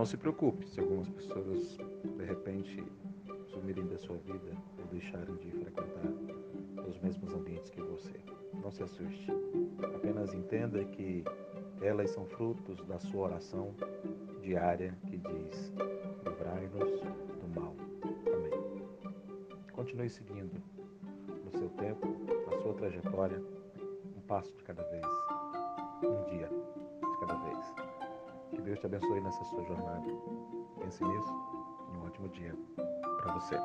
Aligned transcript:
Não 0.00 0.06
se 0.06 0.16
preocupe 0.16 0.66
se 0.66 0.80
algumas 0.80 1.10
pessoas 1.10 1.76
de 2.16 2.24
repente 2.24 2.82
sumirem 3.48 3.86
da 3.86 3.98
sua 3.98 4.16
vida 4.16 4.56
ou 4.78 4.86
deixarem 4.86 5.36
de 5.36 5.50
frequentar 5.50 6.10
os 6.88 6.98
mesmos 7.00 7.34
ambientes 7.34 7.68
que 7.68 7.82
você. 7.82 8.18
Não 8.62 8.70
se 8.70 8.82
assuste. 8.82 9.30
Apenas 9.94 10.32
entenda 10.32 10.82
que 10.86 11.22
elas 11.82 12.12
são 12.12 12.24
frutos 12.24 12.82
da 12.86 12.98
sua 12.98 13.26
oração 13.26 13.74
diária 14.40 14.96
que 15.06 15.18
diz: 15.18 15.70
livrai-nos 16.24 17.00
do 17.02 17.60
mal. 17.60 17.76
Amém. 18.02 18.82
Continue 19.70 20.08
seguindo 20.08 20.62
no 21.44 21.50
seu 21.50 21.68
tempo, 21.72 22.06
na 22.50 22.56
sua 22.62 22.72
trajetória, 22.72 23.44
um 24.16 24.20
passo 24.22 24.56
de 24.56 24.64
cada 24.64 24.82
vez, 24.82 25.04
um 26.02 26.30
dia. 26.30 26.59
Que 28.60 28.66
Deus 28.66 28.78
te 28.78 28.86
abençoe 28.86 29.22
nessa 29.22 29.42
sua 29.44 29.64
jornada. 29.64 30.04
Pense 30.78 31.02
nisso 31.02 31.32
um 31.94 32.04
ótimo 32.04 32.28
dia 32.28 32.54
para 33.22 33.32
você. 33.32 33.56